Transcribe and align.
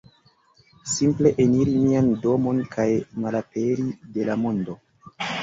simple 0.93 1.31
eniri 1.43 1.75
mian 1.83 2.09
domon 2.23 2.63
kaj 2.73 2.87
malaperi 3.27 3.87
de 4.17 4.27
la 4.33 4.41
mondo 4.47 4.79